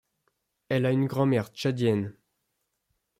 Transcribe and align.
Elle 0.69 0.87
a 0.87 0.91
une 0.91 1.05
grand-mère 1.05 1.49
tchadienne. 1.49 2.15